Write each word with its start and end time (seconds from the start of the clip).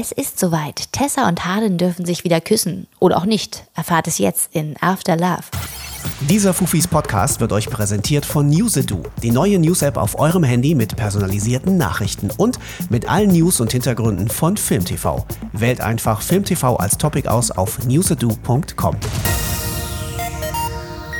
Es 0.00 0.12
ist 0.12 0.38
soweit. 0.38 0.92
Tessa 0.92 1.26
und 1.26 1.44
Harden 1.44 1.76
dürfen 1.76 2.04
sich 2.04 2.22
wieder 2.22 2.40
küssen. 2.40 2.86
Oder 3.00 3.16
auch 3.16 3.24
nicht. 3.24 3.64
Erfahrt 3.74 4.06
es 4.06 4.18
jetzt 4.18 4.54
in 4.54 4.76
After 4.80 5.16
Love. 5.16 5.42
Dieser 6.30 6.54
Fufis 6.54 6.86
Podcast 6.86 7.40
wird 7.40 7.52
euch 7.52 7.68
präsentiert 7.68 8.24
von 8.24 8.48
Newsedu, 8.48 9.02
die 9.24 9.32
neue 9.32 9.58
News-App 9.58 9.96
auf 9.96 10.16
eurem 10.16 10.44
Handy 10.44 10.76
mit 10.76 10.94
personalisierten 10.94 11.76
Nachrichten 11.76 12.30
und 12.36 12.60
mit 12.90 13.10
allen 13.10 13.32
News 13.32 13.60
und 13.60 13.72
Hintergründen 13.72 14.28
von 14.28 14.56
FilmTV. 14.56 15.26
Wählt 15.52 15.80
einfach 15.80 16.22
FilmTV 16.22 16.76
als 16.76 16.96
Topic 16.96 17.28
aus 17.28 17.50
auf 17.50 17.84
newsedu.com. 17.84 18.94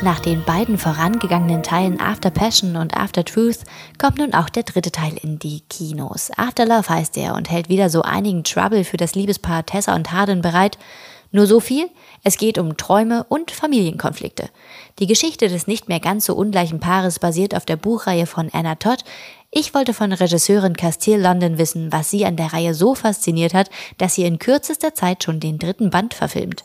Nach 0.00 0.20
den 0.20 0.44
beiden 0.44 0.78
vorangegangenen 0.78 1.64
Teilen 1.64 2.00
After 2.00 2.30
Passion 2.30 2.76
und 2.76 2.96
After 2.96 3.24
Truth 3.24 3.64
kommt 3.98 4.18
nun 4.18 4.32
auch 4.32 4.48
der 4.48 4.62
dritte 4.62 4.92
Teil 4.92 5.14
in 5.20 5.40
die 5.40 5.62
Kinos. 5.68 6.30
After 6.36 6.64
Love 6.66 6.88
heißt 6.88 7.16
er 7.16 7.34
und 7.34 7.50
hält 7.50 7.68
wieder 7.68 7.90
so 7.90 8.02
einigen 8.02 8.44
Trouble 8.44 8.84
für 8.84 8.96
das 8.96 9.16
Liebespaar 9.16 9.66
Tessa 9.66 9.96
und 9.96 10.12
Harden 10.12 10.40
bereit. 10.40 10.78
Nur 11.32 11.46
so 11.46 11.58
viel, 11.58 11.90
es 12.22 12.38
geht 12.38 12.58
um 12.58 12.76
Träume 12.76 13.24
und 13.28 13.50
Familienkonflikte. 13.50 14.50
Die 15.00 15.08
Geschichte 15.08 15.48
des 15.48 15.66
nicht 15.66 15.88
mehr 15.88 16.00
ganz 16.00 16.26
so 16.26 16.36
ungleichen 16.36 16.78
Paares 16.78 17.18
basiert 17.18 17.56
auf 17.56 17.66
der 17.66 17.76
Buchreihe 17.76 18.26
von 18.26 18.50
Anna 18.52 18.76
Todd. 18.76 19.02
Ich 19.50 19.74
wollte 19.74 19.94
von 19.94 20.12
Regisseurin 20.12 20.76
Castile 20.76 21.20
London 21.20 21.58
wissen, 21.58 21.90
was 21.90 22.08
sie 22.08 22.24
an 22.24 22.36
der 22.36 22.52
Reihe 22.52 22.72
so 22.72 22.94
fasziniert 22.94 23.52
hat, 23.52 23.68
dass 23.98 24.14
sie 24.14 24.24
in 24.24 24.38
kürzester 24.38 24.94
Zeit 24.94 25.24
schon 25.24 25.40
den 25.40 25.58
dritten 25.58 25.90
Band 25.90 26.14
verfilmt. 26.14 26.64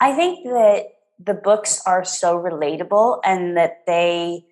I 0.00 0.14
think 0.14 0.44
that 0.44 0.97
the 1.18 1.34
books 1.34 1.82
are 1.86 2.04
so 2.04 2.38
relatable 2.38 3.20
and 3.24 3.56
that 3.56 3.86
they 3.86 4.44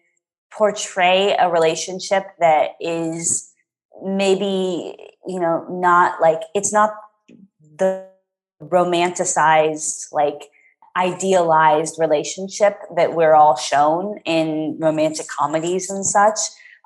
portray 0.52 1.36
a 1.38 1.50
relationship 1.50 2.24
that 2.40 2.70
is 2.80 3.52
maybe 4.02 4.96
you 5.26 5.40
know 5.40 5.66
not 5.70 6.20
like 6.20 6.40
it's 6.54 6.72
not 6.72 6.90
the 7.78 8.06
romanticized 8.62 10.06
like 10.12 10.48
idealized 10.96 11.98
relationship 11.98 12.78
that 12.96 13.14
we're 13.14 13.34
all 13.34 13.56
shown 13.56 14.18
in 14.24 14.78
romantic 14.80 15.26
comedies 15.28 15.90
and 15.90 16.06
such. 16.06 16.38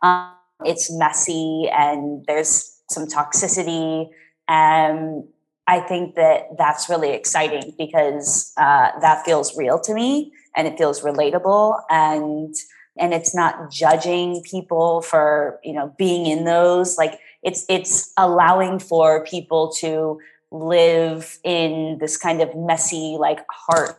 Um, 0.03 0.35
it's 0.65 0.93
messy 0.93 1.71
and 1.73 2.25
there's 2.27 2.83
some 2.91 3.07
toxicity 3.07 4.09
and 4.49 5.25
I 5.71 5.79
think 5.79 6.17
that 6.17 6.49
that's 6.59 6.89
really 6.89 7.11
exciting 7.11 7.75
because 7.79 8.53
uh, 8.57 8.91
that 9.01 9.25
feels 9.25 9.57
real 9.57 9.79
to 9.83 9.95
me 9.95 10.33
and 10.57 10.67
it 10.67 10.77
feels 10.77 11.03
relatable 11.03 11.81
and 11.89 12.53
and 12.99 13.15
it's 13.15 13.37
not 13.37 13.71
judging 13.71 14.43
people 14.43 15.01
for 15.01 15.61
you 15.63 15.73
know 15.73 15.95
being 15.97 16.27
in 16.27 16.45
those. 16.45 16.99
Like 16.99 17.21
it's 17.45 17.65
it's 17.69 18.13
allowing 18.17 18.81
for 18.81 19.25
people 19.25 19.73
to 19.79 20.19
live 20.51 21.39
in 21.45 21.99
this 22.01 22.17
kind 22.17 22.41
of 22.41 22.53
messy 22.57 23.17
like 23.21 23.39
heart 23.49 23.97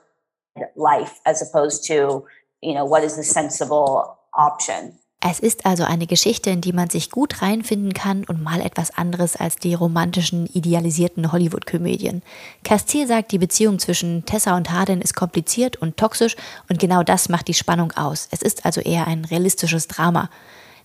life 0.75 1.21
as 1.25 1.41
opposed 1.41 1.85
to 1.85 2.25
you 2.61 2.73
know 2.73 2.83
what 2.83 3.01
is 3.01 3.15
the 3.15 3.23
sensible 3.23 4.19
option 4.33 4.99
Es 5.23 5.39
ist 5.39 5.67
also 5.67 5.83
eine 5.83 6.07
Geschichte, 6.07 6.49
in 6.49 6.61
die 6.61 6.73
man 6.73 6.89
sich 6.89 7.11
gut 7.11 7.43
reinfinden 7.43 7.93
kann 7.93 8.23
und 8.23 8.41
mal 8.41 8.59
etwas 8.59 8.97
anderes 8.97 9.35
als 9.35 9.55
die 9.55 9.75
romantischen, 9.75 10.47
idealisierten 10.47 11.31
Hollywood-Komödien. 11.31 12.23
Castile 12.63 13.05
sagt, 13.05 13.31
die 13.31 13.37
Beziehung 13.37 13.77
zwischen 13.77 14.25
Tessa 14.25 14.57
und 14.57 14.71
Harden 14.71 14.99
ist 14.99 15.15
kompliziert 15.15 15.79
und 15.79 15.95
toxisch 15.95 16.35
und 16.69 16.79
genau 16.79 17.03
das 17.03 17.29
macht 17.29 17.47
die 17.47 17.53
Spannung 17.53 17.91
aus. 17.91 18.29
Es 18.31 18.41
ist 18.41 18.65
also 18.65 18.81
eher 18.81 19.05
ein 19.05 19.23
realistisches 19.25 19.87
Drama. 19.87 20.31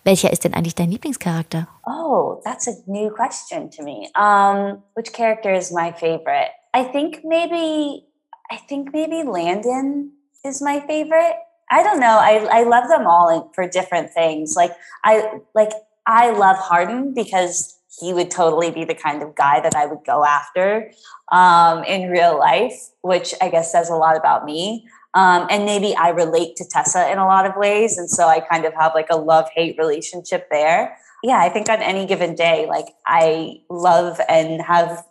Welcher 0.05 0.31
ist 0.31 0.45
denn 0.45 0.53
eigentlich 0.53 0.75
dein 0.75 0.91
Lieblingscharakter? 0.91 1.67
Oh, 1.87 2.39
that's 2.45 2.69
a 2.69 2.73
new 2.85 3.09
question 3.09 3.71
to 3.71 3.83
me. 3.83 4.11
Um, 4.15 4.83
which 4.95 5.15
character 5.15 5.55
is 5.55 5.73
my 5.73 5.95
favorite? 5.95 6.51
I 6.75 6.85
think 6.93 7.25
maybe, 7.25 8.05
I 8.53 8.59
think 8.69 8.93
maybe 8.93 9.25
Landon 9.25 10.13
is 10.45 10.61
my 10.61 10.83
favorite. 10.87 11.46
I 11.71 11.83
don't 11.83 12.01
know. 12.01 12.19
I, 12.21 12.47
I 12.51 12.63
love 12.63 12.89
them 12.89 13.07
all 13.07 13.51
for 13.55 13.69
different 13.69 14.13
things. 14.13 14.55
Like 14.57 14.73
I 15.05 15.41
like 15.55 15.73
I 16.07 16.31
love 16.31 16.57
Harden 16.57 17.15
because 17.15 17.77
he 18.01 18.13
would 18.13 18.31
totally 18.31 18.71
be 18.71 18.85
the 18.85 18.95
kind 18.95 19.23
of 19.23 19.35
guy 19.35 19.61
that 19.61 19.75
I 19.75 19.87
would 19.87 20.05
go 20.07 20.25
after 20.25 20.91
um, 21.33 21.83
in 21.85 22.11
real 22.11 22.39
life, 22.39 22.75
which 23.03 23.35
I 23.41 23.49
guess 23.49 23.73
says 23.73 23.89
a 23.89 23.95
lot 23.95 24.17
about 24.17 24.45
me. 24.45 24.87
Um, 25.15 25.47
and 25.49 25.65
maybe 25.65 25.97
I 25.97 26.11
relate 26.11 26.57
to 26.57 26.65
Tessa 26.69 27.11
in 27.11 27.17
a 27.17 27.27
lot 27.27 27.47
of 27.47 27.57
ways, 27.57 27.97
and 27.97 28.09
so 28.11 28.29
I 28.29 28.41
kind 28.41 28.67
of 28.67 28.75
have 28.75 28.93
like 28.95 29.09
a 29.11 29.17
love 29.17 29.47
hate 29.55 29.77
relationship 29.79 30.47
there. 30.51 30.99
Yeah, 31.23 31.39
I 31.39 31.49
think 31.49 31.71
on 31.71 31.81
any 31.81 32.05
given 32.05 32.35
day, 32.35 32.67
like 32.69 32.89
I 33.07 33.61
love 33.71 34.21
and 34.29 34.61
have 34.61 35.03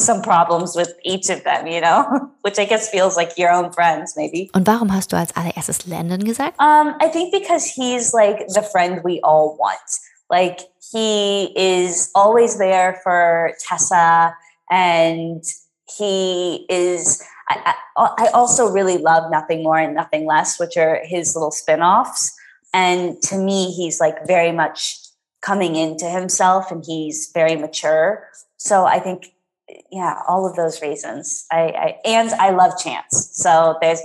some 0.00 0.22
problems 0.22 0.74
with 0.74 0.92
each 1.04 1.30
of 1.30 1.44
them, 1.44 1.66
you 1.66 1.80
know, 1.80 2.30
which 2.42 2.58
I 2.58 2.64
guess 2.64 2.88
feels 2.88 3.16
like 3.16 3.36
your 3.36 3.50
own 3.50 3.72
friends, 3.72 4.14
maybe. 4.16 4.50
Und 4.52 4.66
warum 4.66 4.90
hast 4.92 5.12
du 5.12 5.16
als 5.16 5.32
allererstes 5.36 5.86
Landon 5.86 6.24
gesagt? 6.24 6.58
Um, 6.58 6.94
I 7.00 7.08
think 7.08 7.32
because 7.32 7.64
he's 7.64 8.12
like 8.12 8.46
the 8.48 8.62
friend 8.62 9.02
we 9.04 9.20
all 9.22 9.56
want. 9.58 9.78
Like 10.30 10.60
he 10.92 11.52
is 11.56 12.10
always 12.14 12.58
there 12.58 13.00
for 13.02 13.52
Tessa, 13.60 14.34
and 14.70 15.42
he 15.98 16.66
is. 16.68 17.22
I, 17.48 17.74
I, 17.96 18.08
I 18.18 18.26
also 18.28 18.70
really 18.70 18.98
love 18.98 19.30
Nothing 19.30 19.64
More 19.64 19.78
and 19.78 19.94
Nothing 19.94 20.24
Less, 20.24 20.58
which 20.60 20.76
are 20.76 21.00
his 21.02 21.34
little 21.34 21.50
spin-offs. 21.50 22.32
And 22.72 23.20
to 23.22 23.36
me, 23.36 23.72
he's 23.72 23.98
like 23.98 24.24
very 24.26 24.52
much 24.52 24.98
coming 25.42 25.74
into 25.74 26.06
himself, 26.06 26.70
and 26.70 26.84
he's 26.86 27.30
very 27.34 27.56
mature. 27.56 28.28
So 28.56 28.84
I 28.84 29.00
think 29.00 29.32
yeah, 29.90 30.22
all 30.28 30.46
of 30.46 30.56
those 30.56 30.82
reasons. 30.82 31.46
I, 31.50 31.60
I 31.60 31.96
and 32.04 32.32
I 32.34 32.50
love 32.50 32.78
Chance. 32.78 33.30
So 33.32 33.76
there's 33.80 34.02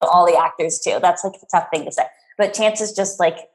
all 0.00 0.26
the 0.26 0.36
actors 0.38 0.80
too. 0.80 0.98
That's 1.00 1.24
like 1.24 1.34
a 1.34 1.46
tough 1.50 1.68
thing 1.72 1.84
to 1.84 1.92
say. 1.92 2.04
But 2.38 2.54
Chance 2.54 2.80
is 2.80 2.92
just 2.92 3.20
like 3.20 3.48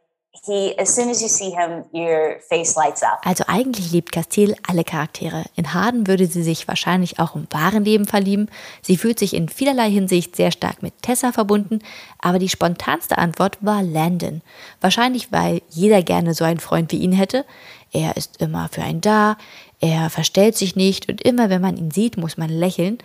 he 0.46 0.78
as 0.78 0.94
soon 0.94 1.10
as 1.10 1.22
you 1.22 1.28
see 1.28 1.52
him, 1.52 1.86
your 1.92 2.40
face 2.50 2.76
lights 2.76 3.04
up. 3.04 3.20
Also 3.26 3.44
eigentlich 3.48 3.92
liebt 3.92 4.12
Castile 4.12 4.56
alle 4.68 4.84
Charaktere. 4.84 5.46
In 5.56 5.74
Harden 5.74 6.08
würde 6.08 6.28
sie 6.28 6.44
sich 6.44 6.68
wahrscheinlich 6.68 7.20
auch 7.20 7.36
im 7.36 7.48
wahren 7.52 7.84
Leben 7.84 8.06
verlieben. 8.06 8.50
Sie 8.82 8.98
fühlt 8.98 9.20
sich 9.20 9.34
in 9.34 9.50
vielerlei 9.50 9.90
Hinsicht 9.90 10.36
sehr 10.36 10.52
stark 10.52 10.82
mit 10.84 11.02
Tessa 11.02 11.32
verbunden, 11.32 11.80
aber 12.20 12.40
die 12.40 12.50
spontanste 12.50 13.18
Antwort 13.18 13.58
war 13.62 13.84
Landon. 13.84 14.42
Wahrscheinlich, 14.82 15.32
weil 15.32 15.62
jeder 15.70 16.02
gerne 16.04 16.34
so 16.34 16.44
einen 16.44 16.60
Freund 16.60 16.92
wie 16.92 16.98
ihn 16.98 17.14
hätte. 17.14 17.46
Er 17.92 18.18
ist 18.18 18.42
immer 18.42 18.70
für 18.70 18.82
einen 18.82 19.02
da, 19.02 19.38
er 19.80 20.10
verstellt 20.10 20.58
sich 20.58 20.76
nicht 20.76 21.10
und 21.10 21.22
immer 21.22 21.50
wenn 21.50 21.62
man 21.62 21.78
ihn 21.78 21.92
sieht, 21.92 22.18
muss 22.18 22.38
man 22.38 22.50
lächeln. 22.50 22.98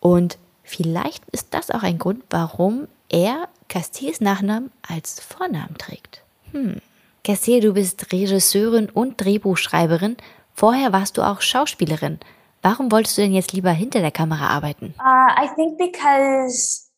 Und 0.00 0.38
vielleicht 0.62 1.24
ist 1.30 1.54
das 1.54 1.70
auch 1.70 1.82
ein 1.82 1.98
Grund, 1.98 2.24
warum 2.30 2.88
er 3.08 3.48
Castils 3.68 4.20
Nachnamen 4.20 4.72
als 4.86 5.20
Vornamen 5.20 5.76
trägt. 5.78 6.22
Hm. 6.52 6.80
Castile, 7.24 7.60
du 7.60 7.74
bist 7.74 8.12
Regisseurin 8.12 8.88
und 8.88 9.22
Drehbuchschreiberin. 9.22 10.16
Vorher 10.54 10.92
warst 10.92 11.16
du 11.16 11.22
auch 11.22 11.40
Schauspielerin. 11.40 12.18
Warum 12.62 12.90
wolltest 12.90 13.16
du 13.16 13.22
denn 13.22 13.32
jetzt 13.32 13.52
lieber 13.52 13.70
hinter 13.70 14.00
der 14.00 14.10
Kamera 14.10 14.48
arbeiten? 14.48 14.94
Uh, 14.98 15.42
I 15.42 15.48
think 15.54 15.78
because, 15.78 16.90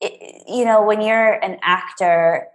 you 0.00 0.64
know, 0.64 0.86
when 0.86 1.00
you're 1.00 1.42
an 1.42 1.56
actor, 1.62 2.46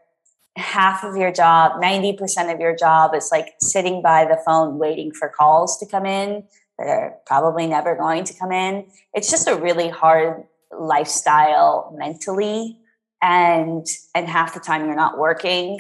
half 0.56 1.04
of 1.04 1.16
your 1.16 1.32
job, 1.32 1.82
90% 1.82 2.54
of 2.54 2.60
your 2.60 2.76
job 2.76 3.16
is 3.16 3.30
like 3.32 3.54
sitting 3.60 4.02
by 4.02 4.26
the 4.26 4.40
phone 4.46 4.78
waiting 4.78 5.12
for 5.12 5.30
calls 5.30 5.78
to 5.80 5.86
come 5.86 6.06
in 6.06 6.44
that 6.78 6.88
are 6.88 7.16
probably 7.26 7.68
never 7.68 7.96
going 7.96 8.24
to 8.26 8.34
come 8.34 8.52
in. 8.52 8.86
It's 9.14 9.32
just 9.32 9.48
a 9.48 9.56
really 9.56 9.90
hard 9.90 10.44
lifestyle 10.72 11.96
mentally 11.98 12.78
and 13.22 13.86
and 14.14 14.28
half 14.28 14.54
the 14.54 14.60
time 14.60 14.86
you're 14.86 14.96
not 14.96 15.18
working. 15.18 15.80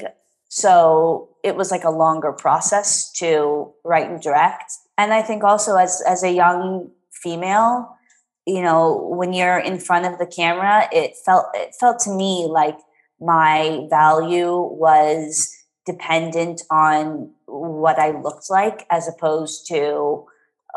So 0.49 1.29
it 1.43 1.55
was 1.55 1.71
like 1.71 1.83
a 1.83 1.89
longer 1.89 2.31
process 2.31 3.11
to 3.13 3.73
write 3.83 4.09
and 4.09 4.21
direct. 4.21 4.71
And 4.97 5.13
I 5.13 5.21
think 5.21 5.43
also 5.43 5.75
as 5.75 6.01
as 6.07 6.23
a 6.23 6.31
young 6.31 6.91
female, 7.11 7.89
you 8.45 8.61
know, 8.61 9.09
when 9.11 9.33
you're 9.33 9.57
in 9.57 9.79
front 9.79 10.05
of 10.05 10.19
the 10.19 10.27
camera, 10.27 10.87
it 10.91 11.13
felt 11.25 11.47
it 11.53 11.75
felt 11.79 11.99
to 12.01 12.11
me 12.11 12.47
like 12.49 12.77
my 13.23 13.87
value 13.89 14.57
was 14.57 15.55
dependent 15.85 16.61
on 16.69 17.31
what 17.45 17.99
I 17.99 18.19
looked 18.19 18.49
like 18.49 18.85
as 18.89 19.07
opposed 19.07 19.67
to 19.67 20.25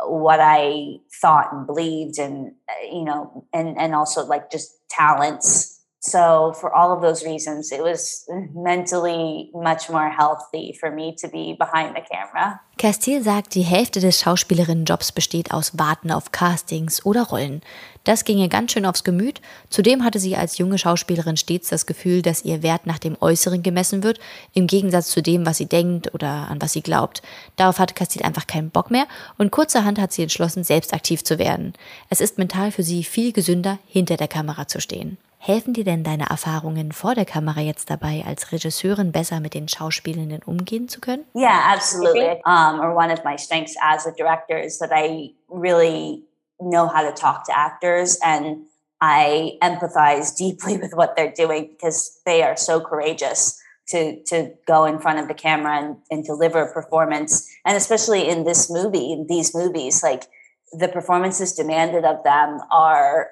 what 0.04 0.40
I 0.40 0.98
thought 1.22 1.52
and 1.52 1.66
believed 1.66 2.18
and 2.18 2.52
uh, 2.68 2.84
you 2.84 3.04
know 3.04 3.46
and 3.52 3.78
and 3.78 3.94
also 3.94 4.24
like 4.26 4.50
just 4.50 4.72
talents 4.90 5.75
So 6.08 6.52
for 6.52 6.72
all 6.72 6.92
of 6.92 7.02
those 7.02 7.26
reasons, 7.26 7.72
it 7.72 7.82
was 7.82 8.28
mentally 8.54 9.50
much 9.52 9.90
more 9.90 10.08
healthy 10.08 10.72
for 10.78 10.92
me 10.92 11.16
to 11.16 11.28
be 11.28 11.56
behind 11.58 11.96
the 11.96 12.02
camera. 12.02 12.60
Castile 12.78 13.22
sagt, 13.22 13.56
die 13.56 13.62
Hälfte 13.62 13.98
des 13.98 14.20
Schauspielerinnenjobs 14.20 15.10
besteht 15.10 15.52
aus 15.52 15.78
Warten 15.78 16.12
auf 16.12 16.30
Castings 16.30 17.04
oder 17.04 17.24
Rollen. 17.24 17.62
Das 18.04 18.22
ginge 18.24 18.48
ganz 18.48 18.70
schön 18.70 18.86
aufs 18.86 19.02
Gemüt. 19.02 19.40
Zudem 19.68 20.04
hatte 20.04 20.20
sie 20.20 20.36
als 20.36 20.58
junge 20.58 20.78
Schauspielerin 20.78 21.36
stets 21.36 21.70
das 21.70 21.86
Gefühl, 21.86 22.22
dass 22.22 22.44
ihr 22.44 22.62
Wert 22.62 22.86
nach 22.86 23.00
dem 23.00 23.16
Äußeren 23.20 23.64
gemessen 23.64 24.04
wird, 24.04 24.20
im 24.52 24.68
Gegensatz 24.68 25.08
zu 25.08 25.22
dem, 25.22 25.44
was 25.44 25.56
sie 25.56 25.66
denkt 25.66 26.14
oder 26.14 26.28
an 26.28 26.62
was 26.62 26.72
sie 26.72 26.82
glaubt. 26.82 27.20
Darauf 27.56 27.80
hatte 27.80 27.94
Castile 27.94 28.24
einfach 28.24 28.46
keinen 28.46 28.70
Bock 28.70 28.92
mehr 28.92 29.08
und 29.38 29.50
kurzerhand 29.50 29.98
hat 29.98 30.12
sie 30.12 30.22
entschlossen, 30.22 30.62
selbst 30.62 30.94
aktiv 30.94 31.24
zu 31.24 31.40
werden. 31.40 31.72
Es 32.10 32.20
ist 32.20 32.38
mental 32.38 32.70
für 32.70 32.84
sie 32.84 33.02
viel 33.02 33.32
gesünder, 33.32 33.78
hinter 33.88 34.16
der 34.16 34.28
Kamera 34.28 34.68
zu 34.68 34.80
stehen. 34.80 35.18
Helfen 35.38 35.74
dir 35.74 35.84
denn 35.84 36.02
deine 36.02 36.28
Erfahrungen 36.30 36.92
vor 36.92 37.14
der 37.14 37.24
Kamera 37.24 37.60
jetzt 37.60 37.88
dabei, 37.90 38.24
als 38.26 38.52
Regisseurin 38.52 39.12
besser 39.12 39.40
mit 39.40 39.54
den 39.54 39.68
Schauspielenden 39.68 40.42
umgehen 40.44 40.88
zu 40.88 41.00
können? 41.00 41.24
Yeah, 41.34 41.72
absolutely. 41.72 42.42
Um, 42.44 42.80
or 42.80 42.96
one 42.96 43.12
of 43.12 43.22
my 43.24 43.36
strengths 43.36 43.76
as 43.80 44.06
a 44.06 44.12
director 44.12 44.58
is 44.58 44.78
that 44.78 44.90
I 44.92 45.34
really 45.48 46.24
know 46.60 46.88
how 46.88 47.02
to 47.02 47.12
talk 47.12 47.44
to 47.44 47.52
actors 47.52 48.18
and 48.22 48.66
I 49.00 49.58
empathize 49.62 50.36
deeply 50.36 50.78
with 50.82 50.94
what 50.94 51.16
they're 51.16 51.32
doing 51.32 51.68
because 51.70 52.20
they 52.24 52.42
are 52.42 52.56
so 52.56 52.80
courageous 52.80 53.60
to 53.88 54.22
to 54.24 54.52
go 54.66 54.84
in 54.84 54.98
front 54.98 55.20
of 55.20 55.28
the 55.28 55.34
camera 55.34 55.78
and, 55.78 55.96
and 56.10 56.24
deliver 56.24 56.62
a 56.62 56.72
performance. 56.72 57.46
And 57.64 57.76
especially 57.76 58.28
in 58.28 58.44
this 58.44 58.70
movie, 58.70 59.12
in 59.12 59.26
these 59.28 59.54
movies, 59.54 60.02
like 60.02 60.24
the 60.72 60.88
performances 60.88 61.52
demanded 61.52 62.04
of 62.04 62.24
them 62.24 62.60
are 62.70 63.30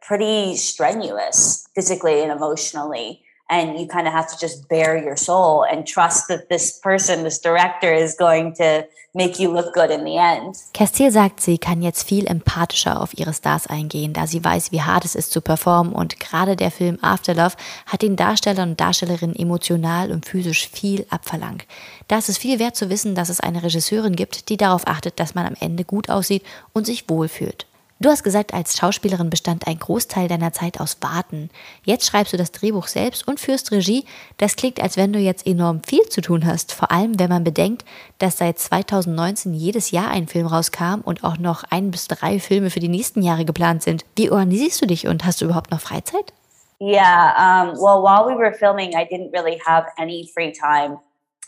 pretty 0.00 0.56
strenuous 0.56 1.66
physically 1.74 2.22
and 2.22 2.30
emotionally 2.30 3.24
and 3.50 3.78
you 3.78 3.86
kind 3.86 4.06
of 4.06 4.12
have 4.12 4.26
to 4.28 4.38
just 4.38 4.68
bare 4.68 4.96
your 4.96 5.16
soul 5.16 5.64
and 5.64 5.86
trust 5.86 6.28
that 6.28 6.48
this 6.48 6.78
person, 6.80 7.24
this 7.24 7.40
director 7.40 7.92
is 7.92 8.16
going 8.16 8.54
to 8.54 8.86
make 9.14 9.38
you 9.38 9.52
look 9.52 9.74
good 9.74 9.90
in 9.90 10.04
the 10.04 10.16
end. 10.16 10.56
Castile 10.72 11.10
sagt, 11.10 11.40
sie 11.40 11.58
kann 11.58 11.82
jetzt 11.82 12.08
viel 12.08 12.26
empathischer 12.26 13.00
auf 13.00 13.16
ihre 13.16 13.32
Stars 13.32 13.66
eingehen, 13.66 14.12
da 14.12 14.26
sie 14.26 14.42
weiß, 14.42 14.72
wie 14.72 14.82
hart 14.82 15.04
es 15.04 15.14
ist 15.14 15.30
zu 15.30 15.40
performen 15.40 15.92
und 15.92 16.18
gerade 16.18 16.56
der 16.56 16.70
Film 16.70 16.98
Afterlove 17.02 17.54
hat 17.86 18.02
den 18.02 18.16
Darstellern 18.16 18.70
und 18.70 18.80
Darstellerinnen 18.80 19.36
emotional 19.36 20.10
und 20.10 20.26
physisch 20.26 20.68
viel 20.68 21.06
abverlangt. 21.10 21.66
Da 22.08 22.18
ist 22.18 22.28
es 22.28 22.38
viel 22.38 22.58
wert 22.58 22.76
zu 22.76 22.90
wissen, 22.90 23.14
dass 23.14 23.28
es 23.28 23.40
eine 23.40 23.62
Regisseurin 23.62 24.16
gibt, 24.16 24.48
die 24.48 24.56
darauf 24.56 24.86
achtet, 24.86 25.20
dass 25.20 25.34
man 25.34 25.46
am 25.46 25.56
Ende 25.60 25.84
gut 25.84 26.08
aussieht 26.08 26.44
und 26.72 26.86
sich 26.86 27.08
wohlfühlt. 27.08 27.66
Du 28.04 28.10
hast 28.10 28.22
gesagt, 28.22 28.52
als 28.52 28.76
Schauspielerin 28.76 29.30
bestand 29.30 29.66
ein 29.66 29.78
Großteil 29.78 30.28
deiner 30.28 30.52
Zeit 30.52 30.78
aus 30.78 30.98
Warten. 31.00 31.48
Jetzt 31.84 32.04
schreibst 32.04 32.34
du 32.34 32.36
das 32.36 32.52
Drehbuch 32.52 32.86
selbst 32.86 33.26
und 33.26 33.40
führst 33.40 33.72
Regie. 33.72 34.04
Das 34.36 34.56
klingt, 34.56 34.78
als 34.82 34.98
wenn 34.98 35.14
du 35.14 35.18
jetzt 35.18 35.46
enorm 35.46 35.82
viel 35.82 36.06
zu 36.10 36.20
tun 36.20 36.44
hast, 36.44 36.74
vor 36.74 36.92
allem 36.92 37.18
wenn 37.18 37.30
man 37.30 37.44
bedenkt, 37.44 37.86
dass 38.18 38.36
seit 38.36 38.58
2019 38.58 39.54
jedes 39.54 39.90
Jahr 39.90 40.10
ein 40.10 40.28
Film 40.28 40.46
rauskam 40.46 41.00
und 41.02 41.24
auch 41.24 41.38
noch 41.38 41.64
ein 41.70 41.90
bis 41.90 42.06
drei 42.06 42.40
Filme 42.40 42.68
für 42.68 42.80
die 42.80 42.88
nächsten 42.88 43.22
Jahre 43.22 43.46
geplant 43.46 43.82
sind. 43.82 44.04
Wie 44.16 44.30
organisierst 44.30 44.82
du 44.82 44.86
dich 44.86 45.06
und 45.08 45.24
hast 45.24 45.40
du 45.40 45.46
überhaupt 45.46 45.70
noch 45.70 45.80
Freizeit? 45.80 46.34
Yeah, 46.82 47.32
um, 47.38 47.68
well, 47.78 48.02
while 48.02 48.26
we 48.28 48.36
were 48.36 48.52
filming, 48.52 48.90
I 48.90 49.06
didn't 49.06 49.32
really 49.32 49.58
have 49.64 49.86
any 49.96 50.30
free 50.34 50.52
time. 50.52 50.98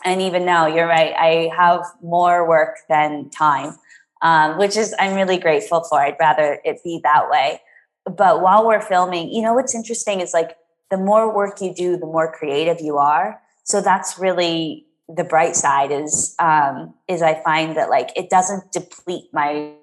And 0.03 0.21
even 0.21 0.43
now, 0.43 0.65
you're 0.65 0.87
right, 0.87 1.13
I 1.19 1.51
have 1.55 1.83
more 2.01 2.47
work 2.47 2.77
than 2.89 3.29
time. 3.29 3.77
Um, 4.21 4.57
which 4.57 4.77
is 4.77 4.95
I'm 4.99 5.13
really 5.13 5.37
grateful 5.37 5.83
for. 5.83 5.99
I'd 5.99 6.17
rather 6.19 6.59
it 6.63 6.83
be 6.83 6.99
that 7.03 7.29
way. 7.29 7.61
But 8.05 8.41
while 8.41 8.65
we're 8.65 8.81
filming, 8.81 9.29
you 9.29 9.41
know 9.41 9.53
what's 9.53 9.75
interesting 9.75 10.21
is 10.21 10.33
like 10.33 10.57
the 10.89 10.97
more 10.97 11.33
work 11.33 11.61
you 11.61 11.73
do, 11.73 11.97
the 11.97 12.05
more 12.05 12.31
creative 12.31 12.79
you 12.79 12.97
are. 12.97 13.41
So 13.63 13.81
that's 13.81 14.17
really 14.17 14.85
the 15.09 15.23
bright 15.23 15.55
side 15.55 15.91
is 15.91 16.35
um, 16.39 16.93
is 17.07 17.21
I 17.21 17.41
find 17.43 17.77
that 17.77 17.89
like 17.89 18.09
it 18.15 18.29
doesn't 18.29 18.71
deplete 18.71 19.25
my 19.33 19.73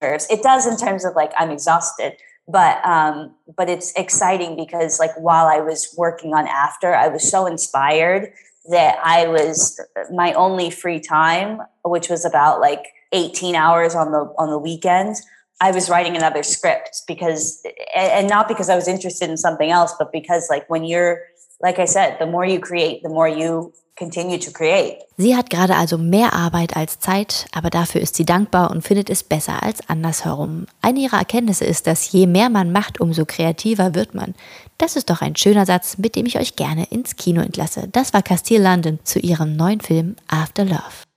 nerves. 0.00 0.26
It 0.30 0.42
does 0.42 0.66
in 0.66 0.76
terms 0.76 1.04
of 1.04 1.14
like 1.14 1.32
I'm 1.38 1.50
exhausted, 1.50 2.14
but 2.48 2.84
um, 2.84 3.34
but 3.56 3.68
it's 3.68 3.92
exciting 3.94 4.56
because 4.56 4.98
like 4.98 5.12
while 5.18 5.46
I 5.46 5.60
was 5.60 5.94
working 5.96 6.34
on 6.34 6.46
after, 6.46 6.94
I 6.94 7.08
was 7.08 7.28
so 7.28 7.46
inspired 7.46 8.32
that 8.70 8.98
I 9.02 9.26
was 9.26 9.80
my 10.12 10.32
only 10.34 10.70
free 10.70 11.00
time, 11.00 11.60
which 11.84 12.08
was 12.08 12.24
about 12.24 12.60
like 12.60 12.84
18 13.12 13.54
hours 13.54 13.94
on 13.94 14.10
the 14.12 14.32
on 14.38 14.50
the 14.50 14.58
weekends 14.58 15.22
i 15.60 15.70
was 15.70 15.88
writing 15.88 16.16
another 16.16 16.42
script 16.42 17.02
because 17.06 17.62
and 17.94 18.28
not 18.28 18.48
because 18.48 18.68
i 18.68 18.76
was 18.76 18.88
interested 18.88 19.30
in 19.30 19.36
something 19.36 19.70
else 19.70 19.94
but 19.98 20.10
because 20.12 20.48
like 20.50 20.68
when 20.68 20.84
you're 20.84 21.18
like 21.60 21.78
i 21.78 21.86
said 21.86 22.16
the 22.18 22.26
more 22.26 22.44
you 22.44 22.58
create 22.58 23.02
the 23.02 23.08
more 23.08 23.28
you 23.28 23.72
continue 23.96 24.38
to 24.38 24.50
create. 24.50 24.98
Sie 25.16 25.36
hat 25.36 25.50
gerade 25.50 25.76
also 25.76 25.98
mehr 25.98 26.32
arbeit 26.32 26.76
als 26.76 26.98
zeit 26.98 27.46
aber 27.52 27.70
dafür 27.70 28.00
ist 28.00 28.16
sie 28.16 28.24
dankbar 28.24 28.70
und 28.70 28.82
findet 28.82 29.10
es 29.10 29.22
besser 29.22 29.62
als 29.62 29.88
andersherum. 29.88 30.66
Eine 30.80 31.00
ihrer 31.00 31.18
erkenntnisse 31.18 31.64
ist 31.64 31.86
dass 31.86 32.10
je 32.10 32.26
mehr 32.26 32.50
man 32.50 32.72
macht 32.72 33.00
umso 33.00 33.24
kreativer 33.24 33.94
wird 33.94 34.14
man. 34.14 34.34
Das 34.78 34.96
ist 34.96 35.10
doch 35.10 35.20
ein 35.20 35.36
schöner 35.36 35.66
satz 35.66 35.98
mit 35.98 36.16
dem 36.16 36.26
ich 36.26 36.38
euch 36.38 36.56
gerne 36.56 36.84
ins 36.90 37.16
kino 37.16 37.42
entlasse. 37.42 37.88
Das 37.88 38.12
war 38.12 38.22
castile 38.22 38.64
london 38.64 38.98
zu 39.04 39.18
ihrem 39.18 39.56
neuen 39.56 39.80
film 39.80 40.16
after 40.28 40.64
love 40.64 41.11